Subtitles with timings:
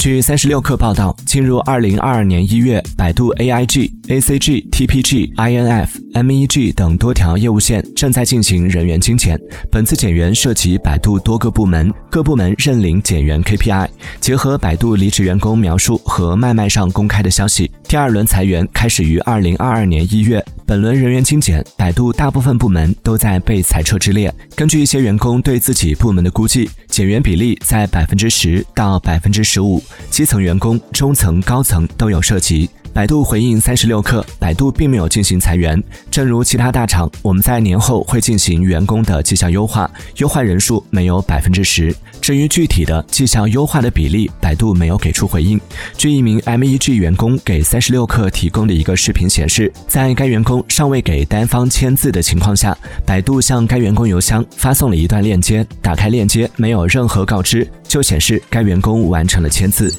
[0.00, 9.40] 据三十六氪报道，进入二零二二年一月，百度 AIG、ACG、TPG、INF、MEG 等多条业务线正在进行人员精简。
[9.70, 13.88] 本次减员涉及百度多个部门，各部门认领减员 KPI。
[14.20, 20.44] 结合百度离职员工描述和脉脉上公开的消息，第二轮裁员开始于二零二二年一月。
[20.66, 24.32] 本轮人员精简，百度大部分部门都在被裁撤之列。
[24.54, 32.70] 根据一些员工对自己部门的估计，减员比例在百分之十到百分之十五，基层员工、中层、高层都有涉及。
[33.00, 35.82] 百度回应三十六氪，百度并没有进行裁员。
[36.10, 41.96] 正如其他大厂，我们在年后会进行员工的绩效优化，优化人数没有百分之十。
[42.20, 45.58] 至于具体的绩效优化的比例，百度没有给出回应。
[45.96, 59.90] 据一名 MEG 员工给三十六氪提供的一个视频显示，在该员工尚未给单方签字的情况下，百度向该员工邮箱发送了一段链接，打开链接没有任何告知，就显示该员工完成了签字。